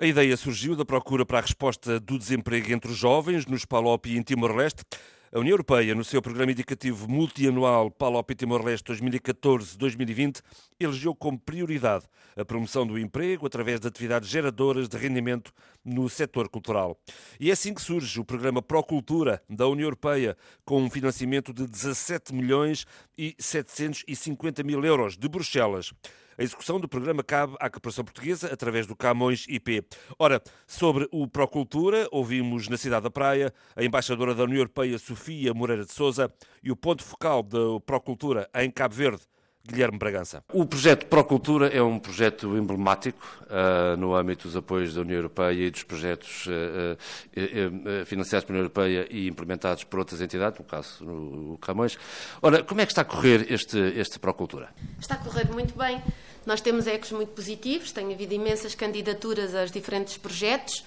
[0.00, 4.06] A ideia surgiu da procura para a resposta do desemprego entre os jovens nos PALOP
[4.06, 4.84] e em Timor-Leste.
[5.30, 10.40] A União Europeia, no seu programa indicativo multianual PALOP e Timor-Leste 2014-2020,
[10.80, 15.52] elegeu como prioridade a promoção do emprego através de atividades geradoras de rendimento
[15.84, 16.98] no setor cultural.
[17.38, 21.66] E é assim que surge o programa Procultura da União Europeia, com um financiamento de
[21.66, 22.86] 17 milhões
[23.16, 25.92] e 750 mil euros de Bruxelas.
[26.38, 29.84] A execução do programa cabe à Corporação Portuguesa através do Camões IP.
[30.16, 35.17] Ora, sobre o Procultura, ouvimos na Cidade da Praia a embaixadora da União Europeia, Sofia
[35.54, 36.32] Moreira de Souza,
[36.62, 39.22] e o ponto focal da Procultura em Cabo Verde,
[39.68, 40.42] Guilherme Bragança.
[40.52, 45.66] O projeto Procultura é um projeto emblemático uh, no âmbito dos apoios da União Europeia
[45.66, 46.96] e dos projetos uh,
[47.36, 51.98] uh, financiados pela União Europeia e implementados por outras entidades, no caso o Camões.
[52.40, 54.70] Ora, como é que está a correr este, este Procultura?
[54.98, 56.02] Está a correr muito bem.
[56.46, 60.82] Nós temos ecos muito positivos, tem havido imensas candidaturas aos diferentes projetos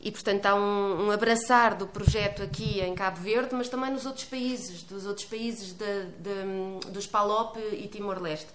[0.00, 4.06] e, portanto, há um, um, abraçar do projeto aqui em Cabo Verde, mas também nos
[4.06, 8.48] outros países, dos outros países de, de, dos PALOP e Timor-Leste.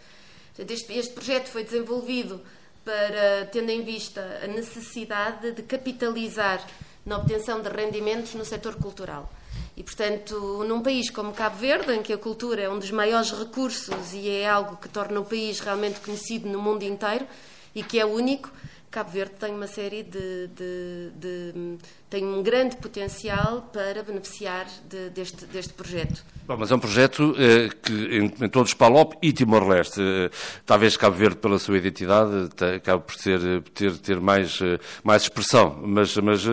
[0.57, 2.41] Este, este projeto foi desenvolvido
[2.85, 6.65] para, tendo em vista a necessidade de capitalizar
[7.05, 9.31] na obtenção de rendimentos no setor cultural.
[9.75, 13.31] E, portanto, num país como Cabo Verde, em que a cultura é um dos maiores
[13.31, 17.25] recursos e é algo que torna o país realmente conhecido no mundo inteiro
[17.73, 18.51] e que é único,
[18.91, 21.77] Cabo Verde tem uma série de, de, de,
[22.09, 26.25] tem um grande potencial para beneficiar de, deste, deste projeto.
[26.45, 30.29] Bom, mas é um projeto eh, que em, em, todos Palop e Timor-Leste, eh,
[30.65, 34.59] talvez Cabo Verde pela sua identidade acabe por ser, eh, ter, ter mais,
[35.01, 36.43] mais expressão, mas, mas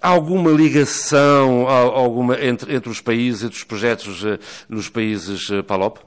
[0.00, 4.38] há alguma ligação há alguma, entre, entre os países, entre os projetos eh,
[4.70, 5.98] nos países Palop?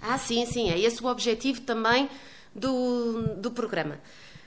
[0.00, 2.08] Ah, sim, sim, é esse o objetivo também
[2.54, 3.98] do, do programa.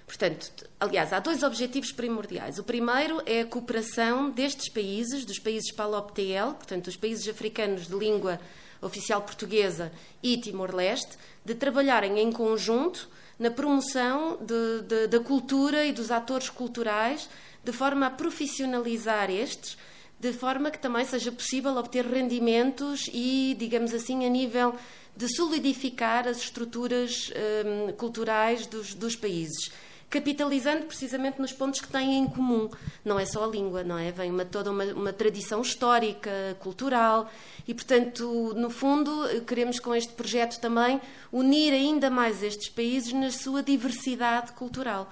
[0.09, 2.57] Portanto, aliás, há dois objetivos primordiais.
[2.57, 7.93] O primeiro é a cooperação destes países, dos países PALOP-TL, portanto, os países africanos de
[7.93, 8.39] língua
[8.81, 9.91] oficial portuguesa
[10.23, 13.07] e Timor-Leste, de trabalharem em conjunto
[13.37, 17.29] na promoção de, de, da cultura e dos atores culturais,
[17.63, 19.77] de forma a profissionalizar estes,
[20.19, 24.73] de forma que também seja possível obter rendimentos e, digamos assim, a nível
[25.15, 27.31] de solidificar as estruturas
[27.63, 29.71] hum, culturais dos, dos países
[30.09, 32.69] capitalizando precisamente nos pontos que têm em comum.
[33.05, 34.11] Não é só a língua, não é?
[34.11, 37.29] Vem uma, toda uma, uma tradição histórica, cultural
[37.67, 39.11] e, portanto, no fundo,
[39.45, 40.99] queremos com este projeto também
[41.31, 45.11] unir ainda mais estes países na sua diversidade cultural.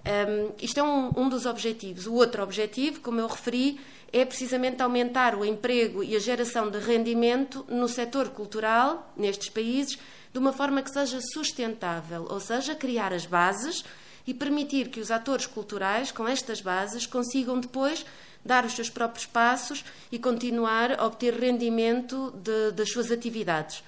[0.00, 2.06] Um, isto é um, um, dos objetivos.
[2.06, 3.78] O outro objetivo, como eu referi,
[4.10, 9.98] é precisamente aumentar o emprego e a geração de rendimento no setor cultural, nestes países,
[10.32, 13.84] de uma forma que seja sustentável, ou seja, criar as bases
[14.30, 18.06] e permitir que os atores culturais, com estas bases, consigam depois
[18.44, 23.82] dar os seus próprios passos e continuar a obter rendimento de, das suas atividades.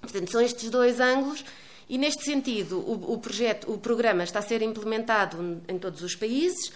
[0.00, 1.44] Portanto, são estes dois ângulos
[1.88, 6.14] e neste sentido o, o projeto, o programa está a ser implementado em todos os
[6.14, 6.70] países.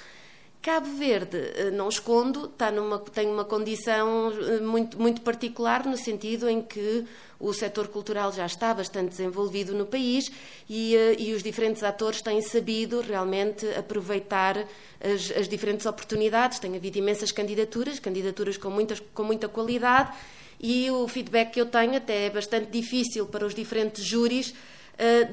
[0.64, 5.94] Cabo Verde, eh, não escondo, está numa, tem uma condição eh, muito, muito particular no
[5.94, 7.04] sentido em que
[7.38, 10.32] o setor cultural já está bastante desenvolvido no país
[10.66, 14.56] e, eh, e os diferentes atores têm sabido realmente aproveitar
[15.02, 16.58] as, as, diferentes oportunidades.
[16.58, 20.16] Tem havido imensas candidaturas, candidaturas com, muitas, com muita qualidade
[20.58, 24.54] e o feedback que eu tenho até é bastante difícil para os diferentes júris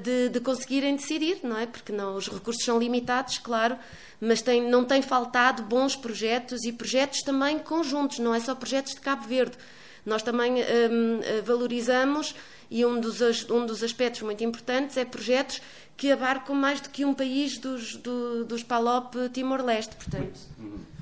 [0.02, 1.66] de, de conseguirem decidir, não é?
[1.66, 3.78] Porque não, os recursos são limitados, claro,
[4.20, 8.94] mas tem, não tem faltado bons projetos e projetos também conjuntos, não é só projetos
[8.94, 9.58] de Cabo Verde.
[10.06, 12.34] Nós também hum, eh, valorizamos
[12.70, 15.62] e um dos, um dos aspectos muito importantes é projetos
[15.96, 20.40] que abarcam mais do que um país dos, do, dos PALOP Timor-Leste, portanto.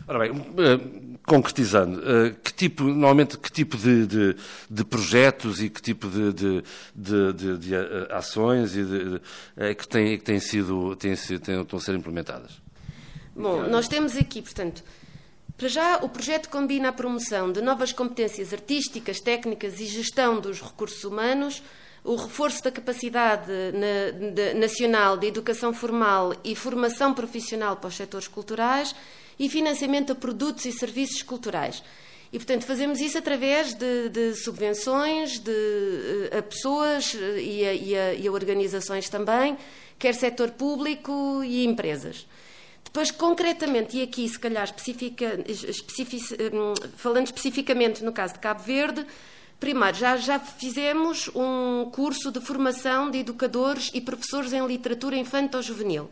[0.09, 4.35] Ora bem, eh, concretizando, eh, que tipo, normalmente, que tipo de, de,
[4.67, 6.33] de projetos e que tipo de,
[6.95, 7.75] de, de
[8.09, 8.81] ações e
[9.55, 12.59] é que têm, que têm sido, têm, têm, estão a ser implementadas?
[13.35, 14.83] Bom, nós temos aqui, portanto,
[15.55, 20.59] para já o projeto combina a promoção de novas competências artísticas, técnicas e gestão dos
[20.59, 21.61] recursos humanos,
[22.03, 27.95] o reforço da capacidade na, de, nacional de educação formal e formação profissional para os
[27.95, 28.95] setores culturais
[29.39, 31.81] e financiamento a produtos e serviços culturais.
[32.31, 37.73] E, portanto, fazemos isso através de, de subvenções de, eh, a pessoas eh, e a,
[37.73, 39.57] e, a, e a organizações também,
[39.97, 42.27] quer setor público e empresas.
[42.83, 48.61] Depois, concretamente, e aqui se calhar especifica, especific, hum, falando especificamente no caso de Cabo
[48.61, 49.05] Verde,
[49.59, 56.09] primeiro, já, já fizemos um curso de formação de educadores e professores em literatura infantil-juvenil,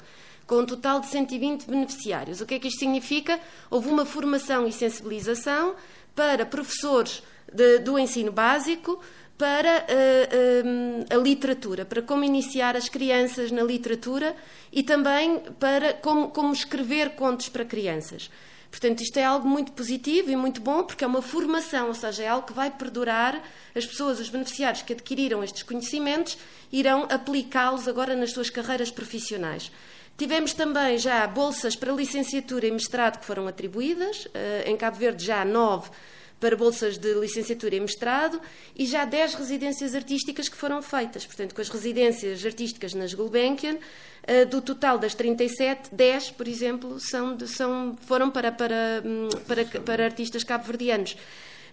[0.48, 2.42] com um total de 120 beneficiários.
[2.42, 3.40] O que é que isto significa?
[3.70, 5.76] Houve uma formação e sensibilização
[6.16, 7.22] para professores
[7.54, 9.00] de, do ensino básico,
[9.38, 14.36] para uh, a literatura, para como iniciar as crianças na literatura
[14.72, 18.32] e também para como, como escrever contos para crianças.
[18.70, 22.24] Portanto, isto é algo muito positivo e muito bom, porque é uma formação, ou seja,
[22.24, 23.42] é algo que vai perdurar.
[23.76, 26.38] As pessoas, os beneficiários que adquiriram estes conhecimentos,
[26.72, 29.72] irão aplicá-los agora nas suas carreiras profissionais.
[30.18, 34.28] Tivemos também já bolsas para licenciatura e mestrado que foram atribuídas.
[34.34, 35.90] Eh, em Cabo Verde, já nove
[36.40, 38.40] para bolsas de licenciatura e mestrado
[38.76, 41.26] e já 10 residências artísticas que foram feitas.
[41.26, 43.78] Portanto, com as residências artísticas nas Gulbenkian,
[44.24, 49.66] eh, do total das 37, 10, por exemplo, são, são foram para, para, hum, para,
[49.66, 51.16] para artistas cabo-verdianos.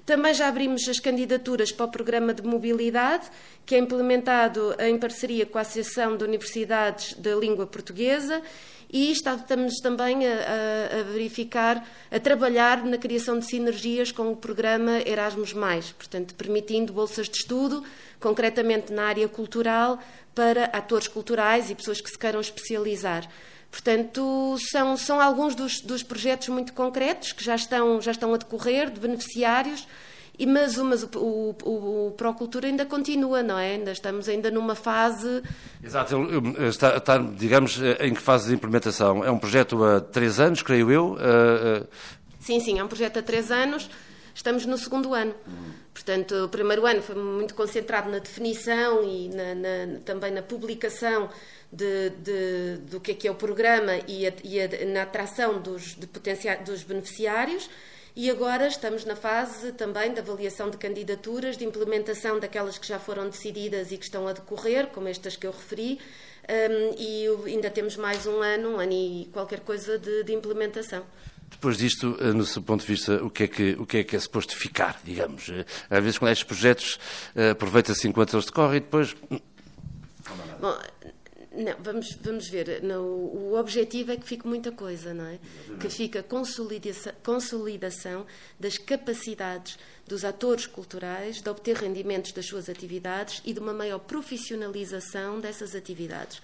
[0.07, 3.31] Também já abrimos as candidaturas para o programa de mobilidade,
[3.65, 8.43] que é implementado em parceria com a Associação de Universidades da Língua Portuguesa
[8.93, 15.01] e estamos também a, a, verificar, a trabalhar na criação de sinergias com o programa
[15.05, 15.53] Erasmus,
[15.99, 17.83] portanto, permitindo bolsas de estudo,
[18.21, 19.99] concretamente na área cultural,
[20.33, 23.29] para atores culturais e pessoas que se queiram especializar.
[23.75, 28.37] Portanto, são, são alguns dos, dos projetos muito concretos que já estão, já estão a
[28.37, 29.89] decorrer, de beneficiários.
[30.39, 33.73] E, mas, mas o, o, o Procultura ainda continua, não é?
[33.73, 35.43] Ainda estamos ainda numa fase.
[35.83, 36.17] Exato,
[36.69, 39.25] está, está, digamos, em que fase de implementação?
[39.25, 41.15] É um projeto há três anos, creio eu?
[41.15, 41.85] Uh...
[42.39, 43.91] Sim, sim, é um projeto há três anos.
[44.33, 45.35] Estamos no segundo ano.
[45.93, 51.29] Portanto, o primeiro ano foi muito concentrado na definição e na, na, também na publicação
[51.73, 55.61] de, de, do que é que é o programa e, a, e a, na atração
[55.61, 57.69] dos, dos beneficiários.
[58.17, 62.99] E agora estamos na fase também de avaliação de candidaturas, de implementação daquelas que já
[62.99, 65.99] foram decididas e que estão a decorrer, como estas que eu referi,
[66.49, 71.05] um, e ainda temos mais um ano, um ano e qualquer coisa de, de implementação.
[71.51, 74.05] Depois disto, eh, no seu ponto de vista, o que é que, o que, é,
[74.05, 75.49] que é suposto ficar, digamos?
[75.49, 76.99] Eh, às vezes, com estes projetos,
[77.35, 79.15] eh, aproveita-se enquanto eles decorrem e depois.
[79.31, 79.39] Hum,
[80.61, 80.79] Bom,
[81.57, 82.83] não, vamos, vamos ver.
[82.83, 85.39] Não, o objetivo é que fique muita coisa, não é?
[85.79, 88.27] Que fique a consolidação, consolidação
[88.59, 93.99] das capacidades dos atores culturais de obter rendimentos das suas atividades e de uma maior
[94.01, 96.41] profissionalização dessas atividades.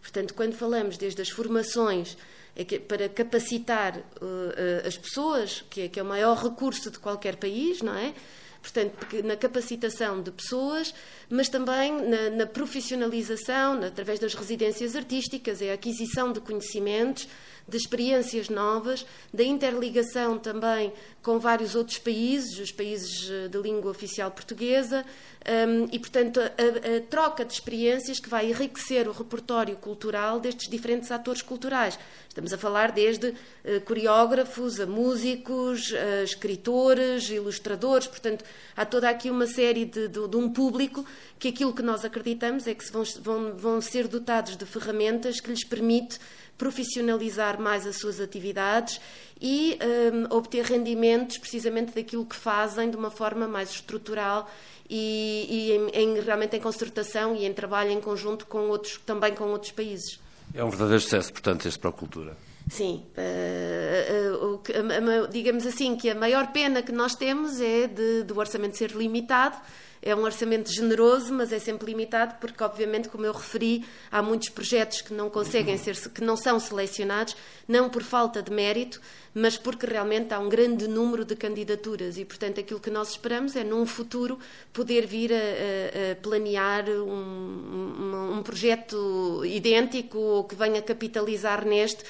[0.00, 2.16] Portanto, quando falamos desde as formações
[2.54, 7.36] é para capacitar uh, as pessoas, que é, que é o maior recurso de qualquer
[7.36, 8.12] país, não é?
[8.62, 8.94] Portanto,
[9.24, 10.94] na capacitação de pessoas,
[11.28, 17.28] mas também na, na profissionalização, na, através das residências artísticas, é a aquisição de conhecimentos,
[17.68, 20.92] de experiências novas, da interligação também
[21.22, 25.04] com vários outros países, os países eh, de língua oficial portuguesa,
[25.44, 30.68] um, e, portanto, a, a, troca de experiências que vai enriquecer o repertório cultural destes
[30.68, 31.98] diferentes atores culturais.
[32.28, 38.44] Estamos a falar desde uh, coreógrafos, a músicos, a escritores, ilustradores, portanto,
[38.76, 41.04] há toda aqui uma série de, de, de, um público
[41.38, 45.50] que aquilo que nós acreditamos é que vão, vão, vão ser dotados de ferramentas que
[45.50, 46.18] lhes permite
[46.62, 49.00] profissionalizar mais as suas atividades
[49.40, 54.48] e um, obter rendimentos precisamente daquilo que fazem de uma forma mais estrutural
[54.88, 59.34] e, e em, em, realmente em concertação e em trabalho em conjunto com outros, também
[59.34, 60.20] com outros países.
[60.54, 62.36] É um verdadeiro sucesso, portanto, este Procultura.
[62.70, 68.22] Sim, uh, uh, uh, digamos assim que a maior pena que nós temos é de,
[68.22, 69.56] de o orçamento ser limitado,
[70.02, 74.48] é um orçamento generoso, mas é sempre limitado, porque, obviamente, como eu referi, há muitos
[74.48, 77.36] projetos que não conseguem ser, que não são selecionados,
[77.68, 79.00] não por falta de mérito,
[79.32, 82.18] mas porque realmente há um grande número de candidaturas.
[82.18, 84.40] E, portanto, aquilo que nós esperamos é, num futuro,
[84.72, 91.64] poder vir a, a, a planear um, um, um projeto idêntico ou que venha capitalizar
[91.64, 92.04] neste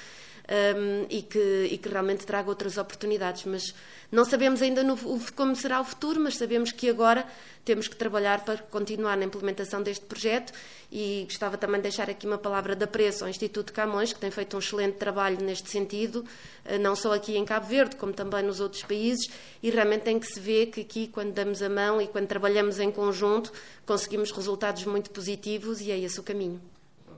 [0.49, 3.45] um, e, que, e, que, realmente traga outras oportunidades.
[3.45, 3.75] Mas
[4.11, 4.97] não sabemos ainda no,
[5.37, 7.27] como será o futuro, mas sabemos que agora
[7.65, 10.53] temos que trabalhar para continuar na implementação deste projeto
[10.91, 14.31] e gostava também de deixar aqui uma palavra de apreço ao Instituto Camões, que tem
[14.31, 16.25] feito um excelente trabalho neste sentido,
[16.65, 19.31] eh, não só aqui em Cabo Verde, como também nos outros países,
[19.63, 22.81] e realmente tem que se ver que aqui, quando damos a mão e quando trabalhamos
[22.81, 23.53] em conjunto,
[23.87, 26.61] conseguimos resultados muito positivos e é esse o caminho.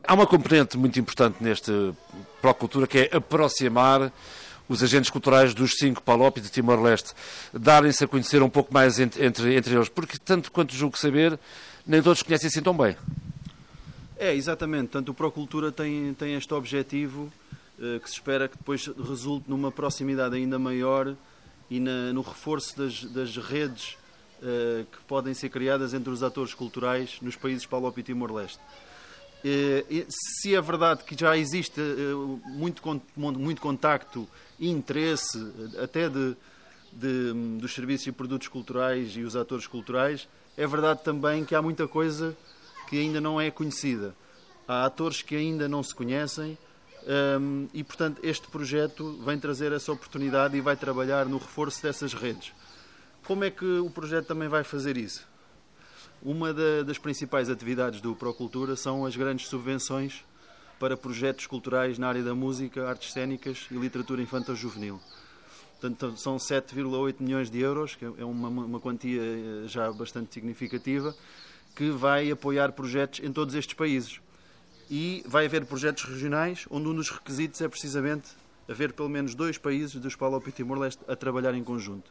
[0.06, 1.94] Há uma componente muito importante neste
[2.40, 4.12] Procultura que é aproximar
[4.68, 7.14] os agentes culturais dos cinco PALOP e de Timor-Leste,
[7.52, 11.38] darem-se a conhecer um pouco mais entre, entre, entre eles, porque tanto quanto julgo saber,
[11.86, 12.96] nem todos conhecem assim tão bem.
[14.16, 14.88] É, exatamente.
[14.88, 17.32] Tanto o Procultura tem, tem este objetivo
[17.80, 21.14] eh, que se espera que depois resulte numa proximidade ainda maior
[21.70, 23.96] e na, no reforço das, das redes
[24.42, 28.60] eh, que podem ser criadas entre os atores culturais nos países PALOP e Timor-Leste.
[30.08, 31.80] Se é verdade que já existe
[32.46, 32.82] muito,
[33.16, 34.26] muito contacto
[34.58, 35.38] e interesse,
[35.82, 36.34] até de,
[36.92, 41.60] de, dos serviços e produtos culturais e os atores culturais, é verdade também que há
[41.60, 42.36] muita coisa
[42.88, 44.14] que ainda não é conhecida.
[44.66, 46.56] Há atores que ainda não se conhecem
[47.38, 52.14] um, e, portanto, este projeto vem trazer essa oportunidade e vai trabalhar no reforço dessas
[52.14, 52.52] redes.
[53.24, 55.26] Como é que o projeto também vai fazer isso?
[56.24, 60.24] Uma da, das principais atividades do Procultura são as grandes subvenções
[60.80, 64.98] para projetos culturais na área da música, artes cênicas e literatura infantil-juvenil.
[65.78, 71.14] Portanto, são 7,8 milhões de euros, que é uma, uma quantia eh, já bastante significativa,
[71.76, 74.18] que vai apoiar projetos em todos estes países.
[74.90, 78.30] E vai haver projetos regionais, onde um dos requisitos é precisamente
[78.66, 82.10] haver pelo menos dois países dos Palop e Timor-Leste a trabalhar em conjunto.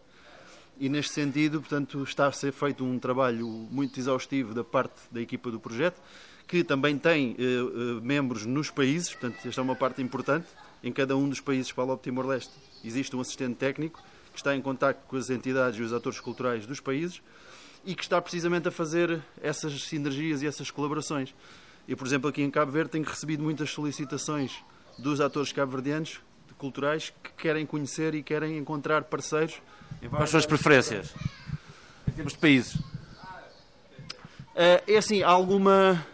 [0.79, 5.21] E neste sentido, portanto, está a ser feito um trabalho muito exaustivo da parte da
[5.21, 6.01] equipa do projeto,
[6.47, 10.47] que também tem eh, eh, membros nos países, portanto, esta é uma parte importante.
[10.83, 12.51] Em cada um dos países Palop Timor-Leste
[12.83, 14.01] existe um assistente técnico
[14.33, 17.21] que está em contato com as entidades e os atores culturais dos países
[17.85, 21.33] e que está precisamente a fazer essas sinergias e essas colaborações.
[21.87, 24.63] Eu, por exemplo, aqui em Cabo Verde tenho recebido muitas solicitações
[24.97, 26.19] dos atores cabo-verdianos
[26.63, 29.61] culturais que querem conhecer e querem encontrar parceiros.
[30.09, 31.13] Quais são as preferências?
[32.07, 32.77] Em termos de países?
[34.55, 36.05] Eh, é assim, há alguma,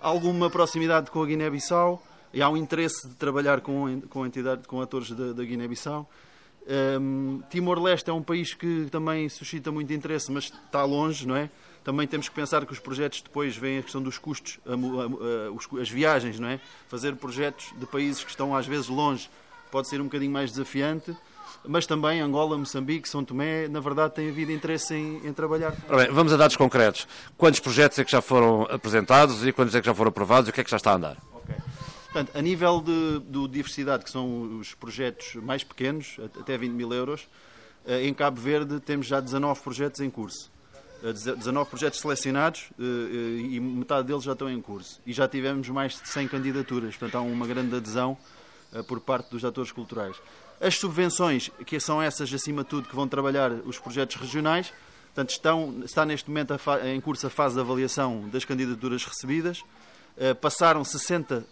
[0.00, 4.80] alguma proximidade com a Guiné-Bissau e há um interesse de trabalhar com, com, entidade, com
[4.80, 6.08] atores da, da Guiné-Bissau.
[6.98, 11.50] Um, Timor-Leste é um país que também suscita muito interesse, mas está longe, não é?
[11.84, 15.78] Também temos que pensar que os projetos depois vêm a questão dos custos, a, a,
[15.78, 16.60] a, as viagens, não é?
[16.88, 19.28] Fazer projetos de países que estão às vezes longe
[19.72, 21.16] pode ser um bocadinho mais desafiante,
[21.66, 25.74] mas também Angola, Moçambique, São Tomé, na verdade, tem havido interesse em, em trabalhar.
[25.88, 27.08] Bem, vamos a dados concretos.
[27.38, 30.50] Quantos projetos é que já foram apresentados e quantos é que já foram aprovados e
[30.50, 31.16] o que é que já está a andar?
[32.12, 36.92] Portanto, a nível de, de, diversidade, que são os projetos mais pequenos, até 20 mil
[36.92, 37.26] euros,
[37.86, 40.52] eh, em Cabo Verde temos já 19 projetos em curso.
[41.02, 42.82] 19 eh, projetos selecionados eh,
[43.50, 45.00] e metade deles já estão em curso.
[45.06, 48.18] E já tivemos mais de 100 candidaturas, portanto há uma grande adesão
[48.86, 50.16] por parte dos atores culturais.
[50.60, 54.72] As subvenções, que são essas acima de tudo que vão trabalhar os projetos regionais,
[55.06, 59.62] portanto estão, está neste momento em curso a fase de avaliação das candidaturas recebidas.
[60.16, 61.46] Eh, passaram 60,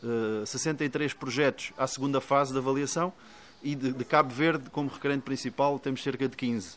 [0.47, 3.13] 63 eh, projetos à segunda fase de avaliação
[3.63, 6.77] e de, de Cabo Verde, como requerente principal, temos cerca de 15.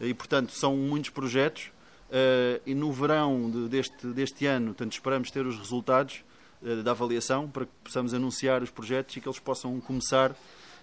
[0.00, 1.70] E, portanto, são muitos projetos.
[2.10, 6.24] Eh, e no verão deste, deste ano, portanto, esperamos ter os resultados
[6.84, 10.34] da avaliação para que possamos anunciar os projetos e que eles possam começar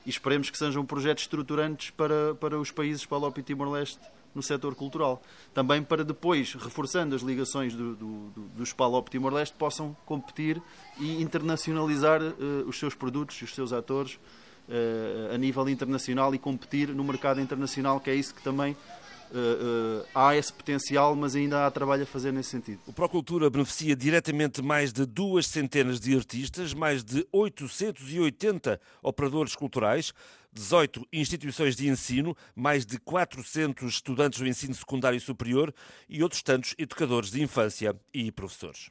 [0.05, 3.99] e esperemos que sejam projetos estruturantes para, para os países Palop e Timor-Leste
[4.37, 5.21] no setor cultural.
[5.53, 10.61] Também para depois, reforçando as ligações do, do, do, do SPALOP Timor-Leste, possam competir
[10.99, 14.13] e internacionalizar uh, os seus produtos e os seus atores
[14.69, 18.77] uh, a nível internacional e competir no mercado internacional, que é isso que também
[19.31, 22.79] Uh, uh, há esse potencial, mas ainda há trabalho a fazer nesse sentido.
[22.87, 30.13] O Procultura beneficia diretamente mais de duas centenas de artistas, mais de 880 operadores culturais,
[30.53, 35.73] 18 instituições de ensino, mais de 400 estudantes do ensino secundário e superior
[36.09, 38.85] e outros tantos educadores de infância e professores.